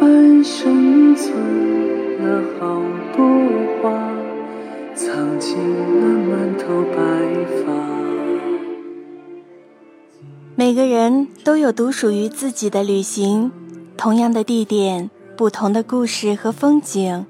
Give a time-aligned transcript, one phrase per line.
[0.00, 1.32] 里生存
[2.22, 2.80] 了好
[3.16, 3.24] 多
[3.80, 3.90] 花，
[4.94, 6.96] 藏进了满头白
[7.64, 7.72] 发。
[10.54, 13.52] 每个人都有独属于自己的旅行，
[13.96, 17.26] 同样的地点，不同的故事和风景。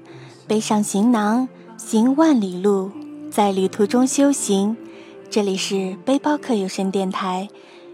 [0.47, 2.89] 背上行囊，行万里路，
[3.29, 4.75] 在旅途中修行。
[5.29, 7.49] 这里是背包客有声电台，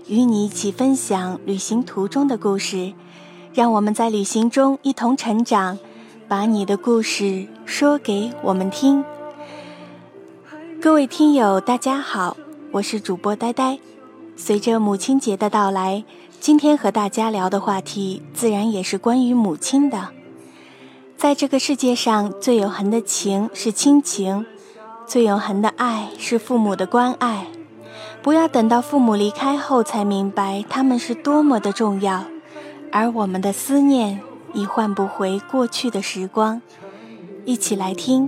[0.08, 2.94] 与你一起分享旅行途中的故事。
[3.54, 5.80] 让我们在旅行中一同成长，
[6.28, 9.04] 把你的故事说给我们听。
[10.82, 12.36] 各位听友，大家好，
[12.72, 13.80] 我是主播呆呆。
[14.36, 16.04] 随着母亲节的到来，
[16.42, 20.10] 今天和大家聊的话题自然也是关于母亲的。
[21.18, 24.46] 在这个世界上，最永恒的情是亲情，
[25.08, 27.48] 最永恒的爱是父母的关爱。
[28.26, 32.26] 不要等到父母离开后才明白他们是多么的重要，
[32.92, 34.20] 而我们的思念
[34.52, 36.60] 已换不回过去的时光。
[37.46, 38.28] 一起来听，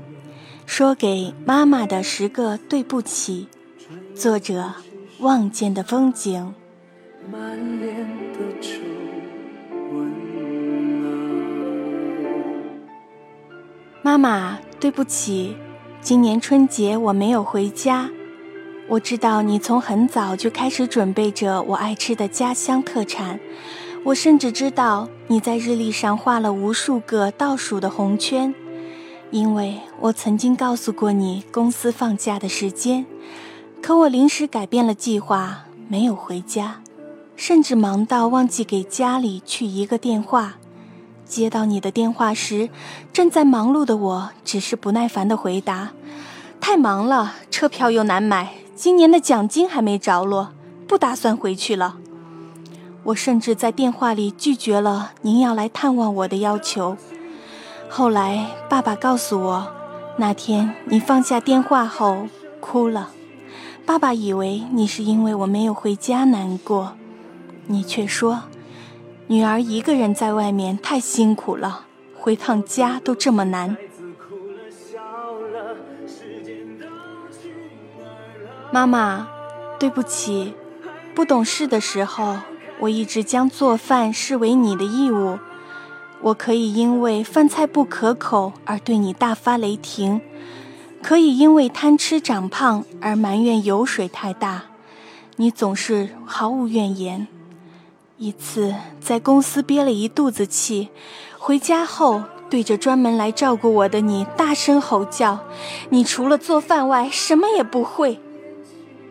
[0.67, 3.47] 说给妈妈的十个对不起。
[4.13, 4.75] 作者。
[5.19, 6.53] 望见的风景。
[14.03, 15.57] 妈妈，对不起，
[16.01, 18.11] 今年春节我没有回家。
[18.89, 23.38] 我知道你从很早就开始准备着我爱吃的家乡特产，
[24.05, 28.55] 我甚至知道你在日历上画了无数个倒数的红圈，
[29.30, 33.05] 因为我曾经告诉过你公司放假的时间。
[33.81, 36.81] 可我临时改变了计划，没有回家，
[37.36, 40.55] 甚至忙到忘记给家里去一个电话。
[41.25, 42.69] 接到你的电话时，
[43.11, 45.92] 正在忙碌的我只是不耐烦的回答
[46.61, 50.49] ：“太忙了，车票又难买，今年的奖金还没着落，
[50.88, 51.98] 不打算回去了。”
[53.05, 56.95] 我甚至在电话里拒绝了您要来探望我的要求。
[57.89, 59.67] 后来爸爸告诉我，
[60.17, 62.27] 那天你放下电话后
[62.60, 63.10] 哭了。
[63.83, 66.93] 爸爸以为你是因为我没有回家难过，
[67.66, 68.43] 你却说，
[69.26, 71.86] 女儿一个人在外面太辛苦了，
[72.16, 73.76] 回趟家都这么难。
[78.77, 79.27] 妈妈，
[79.80, 80.54] 对不起，
[81.15, 82.38] 不懂事的时候，
[82.82, 85.39] 我一直将做饭视为你的义务。
[86.21, 90.21] 我可以因为饭菜不可口而对你大发雷霆。
[91.02, 94.66] 可以因为贪吃长胖而埋怨油水太大，
[95.37, 97.27] 你总是毫无怨言。
[98.17, 100.89] 一次在公司憋了一肚子气，
[101.39, 105.39] 回家后对着专门来照顾我的你大声吼叫
[105.89, 108.20] ：“你除了做饭外什么也不会！”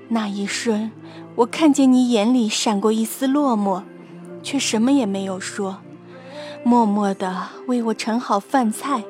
[0.08, 0.90] 那一瞬，
[1.36, 3.82] 我看见你眼里闪过一丝落寞，
[4.42, 5.78] 却什么也没有说，
[6.64, 9.04] 默默地为我盛好饭菜。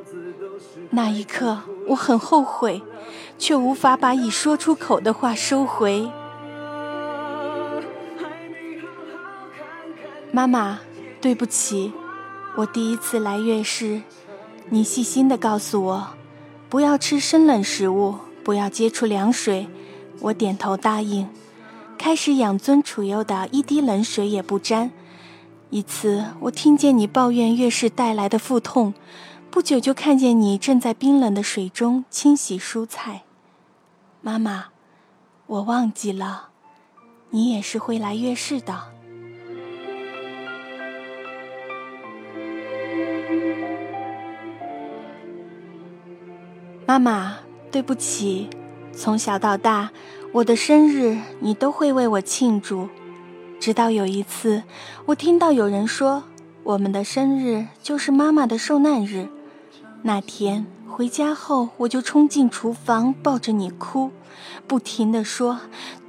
[0.90, 1.58] 那一刻。
[1.88, 2.82] 我很后悔，
[3.38, 6.10] 却无法把已说出口的话收回。
[10.32, 10.80] 妈妈，
[11.20, 11.92] 对不起，
[12.56, 14.02] 我第一次来月事，
[14.70, 16.08] 你细心的告诉我，
[16.68, 19.68] 不要吃生冷食物，不要接触凉水。
[20.20, 21.28] 我点头答应，
[21.96, 24.90] 开始养尊处优的，一滴冷水也不沾。
[25.70, 28.94] 一次，我听见你抱怨月事带来的腹痛。
[29.50, 33.22] 不久就看见你正在冰冷的水中清洗蔬菜，
[34.20, 34.66] 妈妈，
[35.46, 36.48] 我忘记了，
[37.30, 38.92] 你也是会来月事的。
[46.86, 47.38] 妈妈，
[47.70, 48.50] 对不起，
[48.96, 49.90] 从小到大，
[50.32, 52.88] 我的生日你都会为我庆祝，
[53.60, 54.62] 直到有一次，
[55.04, 56.24] 我听到有人说，
[56.62, 59.28] 我们的生日就是妈妈的受难日。
[60.02, 64.10] 那天回家后，我就冲进厨房，抱着你哭，
[64.66, 65.60] 不停地说：“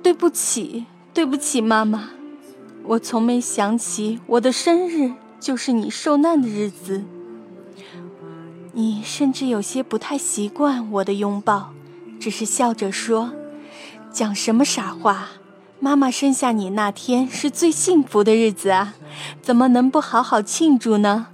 [0.02, 2.12] 对不起，对不起，妈妈。”
[2.88, 5.12] 我从没想起我的生日
[5.42, 7.04] 就是你受难的日子。
[8.72, 11.74] 你甚至有些不太习惯我的拥抱，
[12.20, 13.32] 只是笑着说
[14.12, 15.28] ：“讲什么傻话？
[15.80, 18.96] 妈妈生下你那天是最幸福的日子啊，
[19.42, 21.28] 怎么能不好好庆祝呢？”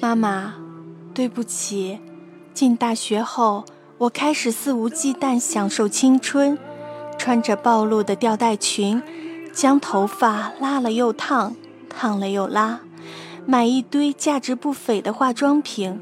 [0.00, 0.54] 妈妈，
[1.12, 1.98] 对不起。
[2.54, 3.64] 进大学后，
[3.98, 6.56] 我开始肆无忌惮享受青春，
[7.18, 9.02] 穿着暴露的吊带裙，
[9.52, 11.54] 将头发拉了又烫，
[11.90, 12.80] 烫了又拉，
[13.48, 16.00] 买一堆价值不菲的化妆品，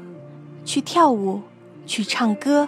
[0.65, 1.43] 去跳舞，
[1.85, 2.67] 去唱歌，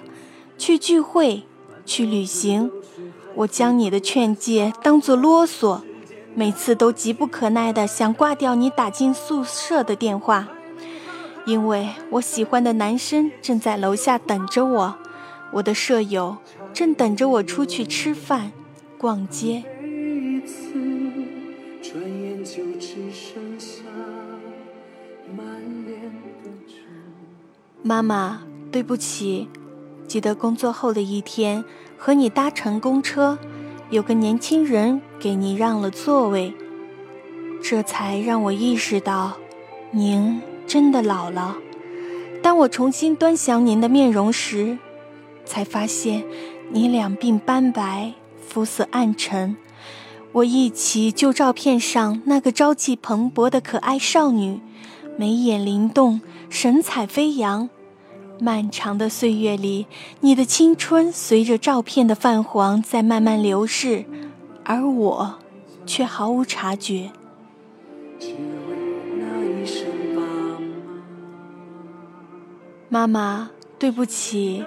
[0.56, 1.44] 去聚会，
[1.84, 2.72] 去旅行。
[3.34, 5.82] 我将你的劝诫当作啰嗦，
[6.36, 10.48] 每次都急不可耐地想挂掉你打进宿舍的电话，
[11.48, 14.96] 因为我喜欢的男生正在楼下等着我，
[15.54, 16.38] 我的舍友
[16.72, 18.52] 正等着我出去吃饭、
[19.00, 19.64] 逛街。
[27.88, 29.48] 妈妈，对不起。
[30.10, 31.64] 记得工作后的一天，
[31.98, 33.40] 和你搭乘公车，
[33.90, 36.54] 有个年轻人给你让了座位，
[37.64, 39.38] 这才让我意识到，
[39.92, 41.56] 您真的老了。
[42.44, 44.78] 当我重新端详您的面容时，
[45.46, 46.26] 才发现
[46.72, 48.14] 你两鬓斑白，
[48.46, 49.56] 肤色暗沉。
[50.34, 54.60] 我忆起旧照片上那个朝气蓬勃的可爱少女，
[55.18, 56.20] 眉眼灵动，
[56.50, 57.70] 神采飞扬。
[58.40, 59.88] 漫长的岁月里，
[60.22, 64.06] 你的青春随着照片的泛黄在慢慢流逝，
[64.64, 65.36] 而我
[65.86, 67.12] 却毫无察觉。
[72.90, 74.64] 妈妈，对不起。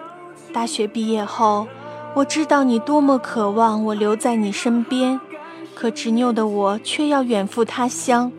[0.52, 1.68] 大学毕业后，
[2.16, 5.20] 我知道你多么渴望我留在你身边，
[5.74, 8.32] 可执拗的我却要远赴他乡。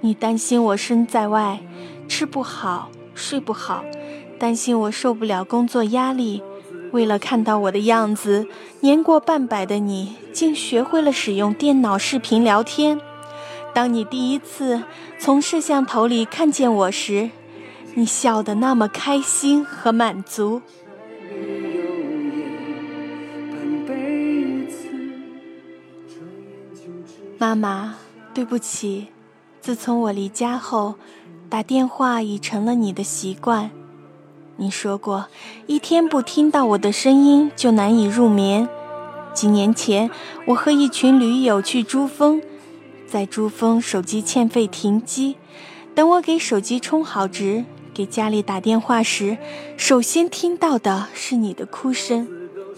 [0.00, 1.60] 你担心我身在外，
[2.08, 3.84] 吃不好，睡不好。
[4.38, 6.42] 担心我受不了工作压力，
[6.92, 8.46] 为了看到我的样子，
[8.80, 13.00] 年过半百的你竟学会了使用电脑视频聊天。
[13.74, 14.82] 当你第一次
[15.18, 17.30] 从摄像头里看见我时，
[17.94, 20.60] 你笑得那么开心和满足。
[27.38, 27.96] 妈妈，
[28.32, 29.08] 对不起，
[29.60, 30.94] 自从我离家后，
[31.50, 33.70] 打电话已成了你的习惯。
[34.58, 35.26] 你说过，
[35.66, 38.66] 一天不听到我的声音就难以入眠。
[39.34, 40.10] 几年前，
[40.46, 42.40] 我和一群驴友去珠峰，
[43.06, 45.36] 在珠峰手机欠费停机，
[45.94, 49.36] 等我给手机充好值，给家里打电话时，
[49.76, 52.26] 首先听到的是你的哭声，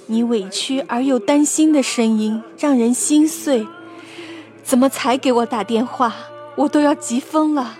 [0.07, 3.65] 你委屈而又担心的声音让人心碎。
[4.65, 6.13] 怎么才给我打电话？
[6.57, 7.79] 我都要急疯了。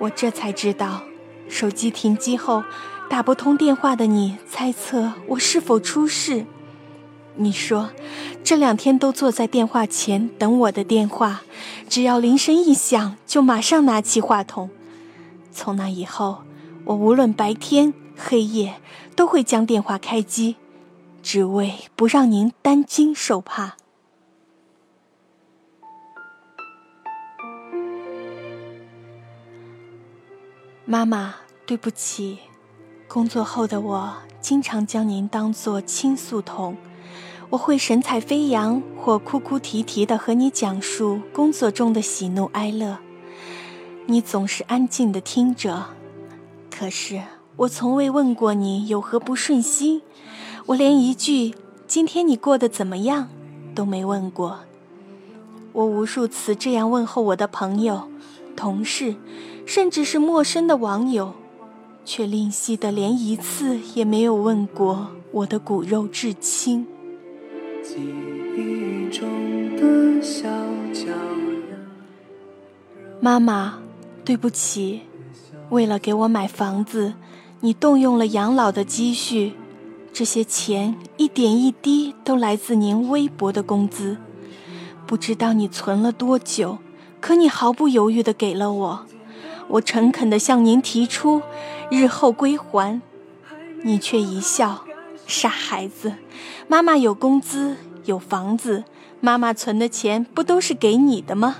[0.00, 1.02] 我这才知道。
[1.50, 2.64] 手机停机后，
[3.10, 6.46] 打不通电话的你猜测我是否出事？
[7.34, 7.90] 你说
[8.42, 11.42] 这两天都坐在电话前等我的电话，
[11.88, 14.70] 只要铃声一响就马上拿起话筒。
[15.52, 16.42] 从那以后，
[16.84, 18.76] 我无论白天黑夜
[19.16, 20.56] 都会将电话开机，
[21.22, 23.76] 只为不让您担惊受怕。
[30.90, 32.38] 妈妈，对不起。
[33.06, 36.76] 工作后的我经常将您当作倾诉筒，
[37.48, 42.98] 我会神采飞扬或哭哭啼啼地和你讲述工作中的喜怒哀乐，
[44.06, 45.90] 你总是安静地听着。
[46.76, 47.22] 可是
[47.54, 50.02] 我从未问过你有何不顺心，
[50.66, 51.54] 我连一句
[51.86, 53.28] “今天你过得怎么样”
[53.76, 54.58] 都没问过。
[55.72, 58.10] 我无数次这样问候我的朋友、
[58.56, 59.14] 同事。
[59.70, 61.32] 甚至是陌生的网友，
[62.04, 66.84] 却吝惜的连一次也没有问过我的骨肉至亲。
[67.80, 67.94] 记
[68.56, 69.30] 忆中
[69.76, 70.48] 的小
[70.92, 71.12] 脚
[73.20, 73.78] 妈妈，
[74.24, 75.02] 对不起，
[75.68, 77.14] 为了给我买房子，
[77.60, 79.52] 你动用了养老的积蓄，
[80.12, 84.16] 这些钱一点一滴都来自您微薄的工资，
[85.06, 86.78] 不知道你存了多久，
[87.20, 89.06] 可你毫不犹豫的给了我。
[89.70, 91.42] 我诚恳地向您提出，
[91.90, 93.00] 日后归还，
[93.82, 94.84] 你却一笑，
[95.26, 96.14] 傻孩子，
[96.66, 98.82] 妈妈有工资有房子，
[99.20, 101.58] 妈妈存的钱不都是给你的吗？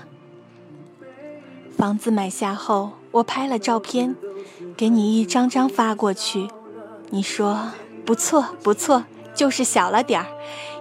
[1.77, 4.15] 房子买下后，我拍了照片，
[4.75, 6.49] 给你一张张发过去，
[7.11, 7.71] 你说
[8.05, 10.27] 不错不错，就是小了点儿，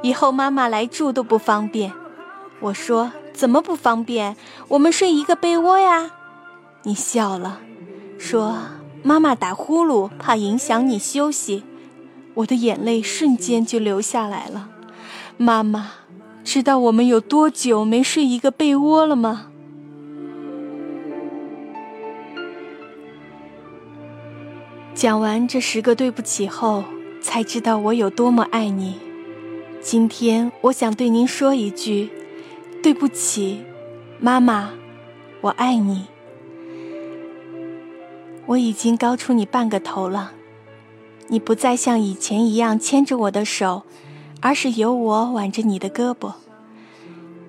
[0.03, 1.93] 以后妈妈来住都不方便。
[2.59, 4.37] 我说怎么不方便？
[4.69, 6.11] 我们睡一个被窝呀。
[6.83, 7.61] 你笑了，
[8.19, 8.57] 说
[9.05, 11.65] ：“妈妈打呼噜，怕影响你休息。”
[12.35, 14.71] 我的眼泪瞬间就流下来了。
[15.37, 15.91] 妈妈，
[16.43, 19.49] 知道我们有多久没睡一个被窝了吗？
[24.95, 26.85] 讲完这十个对不起后，
[27.21, 28.99] 才知道我有多么爱你。
[29.81, 32.11] 今天我想对您说一句：
[32.83, 33.65] 对不起，
[34.19, 34.71] 妈妈，
[35.41, 36.07] 我爱你。
[38.51, 40.33] 我已经高出你半个头了，
[41.29, 43.83] 你不再像以前一样牵着我的手，
[44.41, 46.33] 而是由我挽着你的胳膊。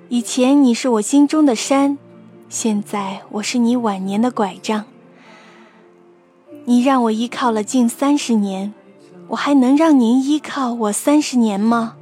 [0.09, 1.97] 以前你是我心中的山，
[2.49, 4.85] 现在我是你晚年的拐杖。
[6.65, 8.71] 你让我依靠了近三十年，
[9.29, 11.95] 我还能让您依靠我三十年吗？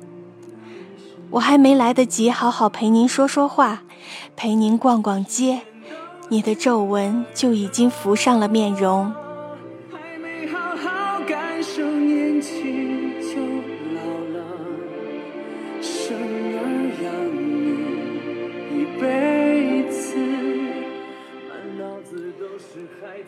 [1.29, 3.83] 我还没来得及好好陪您说说话，
[4.35, 5.61] 陪您逛逛街，
[6.31, 9.11] 你的皱纹就已经浮上了面容。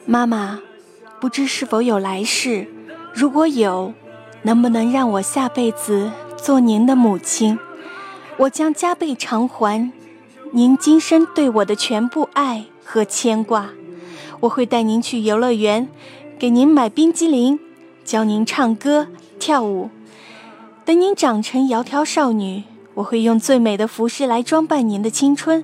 [0.05, 0.60] 妈妈，
[1.20, 2.67] 不知是否有来世？
[3.13, 3.93] 如果有，
[4.43, 7.58] 能不能让我下辈子做您的母亲？
[8.38, 9.91] 我将加倍偿还
[10.51, 13.69] 您今生对我的全部爱和牵挂。
[14.41, 15.88] 我会带您去游乐园，
[16.39, 17.59] 给您买冰激凌，
[18.03, 19.07] 教您唱歌
[19.39, 19.89] 跳舞。
[20.83, 22.63] 等您长成窈窕少女，
[22.95, 25.63] 我会用最美的服饰来装扮您的青春。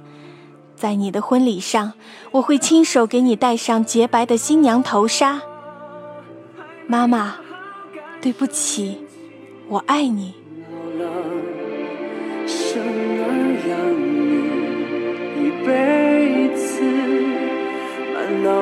[0.75, 1.93] 在你的婚礼上，
[2.33, 5.41] 我会亲手给你戴上洁白的新娘头纱。
[6.85, 7.37] 妈妈，
[8.21, 8.99] 对不起，
[9.69, 10.35] 我爱你。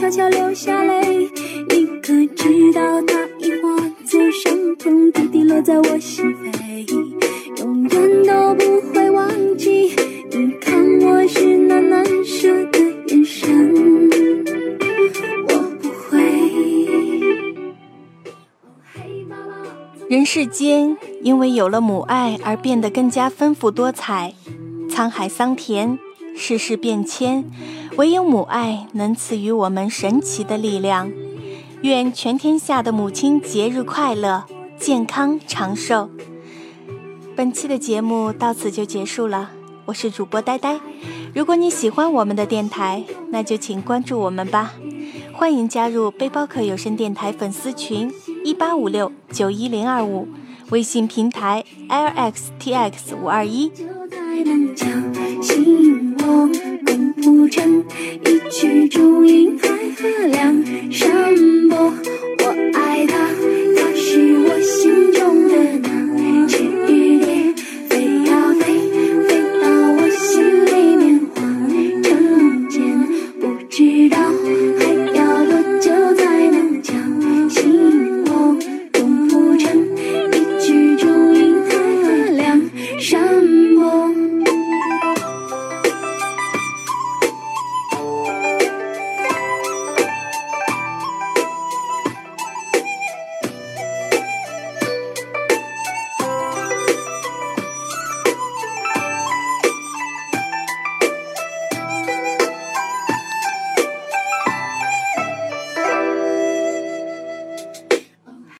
[0.00, 1.30] 悄悄流下泪
[1.68, 3.76] 你可知道它已化
[4.06, 6.88] 作伤痛滴滴落在我心扉
[7.58, 9.28] 永远都不会忘
[9.58, 9.94] 记
[10.30, 12.78] 你看我是那难舍的
[13.08, 14.10] 眼神
[15.48, 16.18] 我不会
[20.08, 24.32] 人世间因为有了母爱而变得更加丰富多彩。
[24.90, 25.98] 沧海桑田
[26.36, 27.44] 世事变迁，
[27.96, 31.10] 唯有母爱能赐予我们神奇的力量。
[31.82, 34.44] 愿全天下的母亲节日快乐，
[34.78, 36.10] 健康长寿。
[37.36, 39.50] 本期的节目到此就结束了，
[39.86, 40.78] 我是主播呆呆。
[41.34, 44.74] 如果你喜欢我们的电台，那就请关注我们吧。
[45.32, 48.12] 欢迎加入背包客有声电台粉丝群
[48.44, 50.28] 一八五六九一零二五，
[50.70, 53.72] 微信平台 lxtx 五二一。